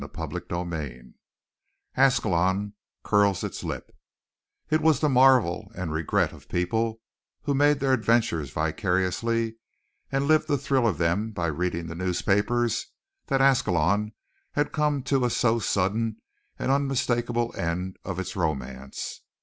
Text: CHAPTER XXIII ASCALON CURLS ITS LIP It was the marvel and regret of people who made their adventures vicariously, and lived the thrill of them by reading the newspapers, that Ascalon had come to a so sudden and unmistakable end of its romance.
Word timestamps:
CHAPTER 0.15 0.37
XXIII 0.51 1.13
ASCALON 1.95 2.73
CURLS 3.03 3.43
ITS 3.43 3.63
LIP 3.63 3.95
It 4.71 4.81
was 4.81 4.99
the 4.99 5.07
marvel 5.09 5.71
and 5.75 5.93
regret 5.93 6.33
of 6.33 6.49
people 6.49 7.01
who 7.43 7.53
made 7.53 7.79
their 7.79 7.93
adventures 7.93 8.49
vicariously, 8.49 9.57
and 10.11 10.25
lived 10.25 10.47
the 10.47 10.57
thrill 10.57 10.87
of 10.87 10.97
them 10.97 11.29
by 11.29 11.45
reading 11.45 11.85
the 11.85 11.93
newspapers, 11.93 12.87
that 13.27 13.41
Ascalon 13.41 14.13
had 14.53 14.71
come 14.71 15.03
to 15.03 15.23
a 15.23 15.29
so 15.29 15.59
sudden 15.59 16.17
and 16.57 16.71
unmistakable 16.71 17.53
end 17.55 17.97
of 18.03 18.17
its 18.17 18.35
romance. 18.35 19.21